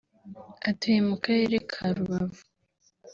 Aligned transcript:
atuye 0.69 0.99
mu 1.07 1.15
Karere 1.23 1.55
ka 1.71 1.85
Rubavu 1.95 2.41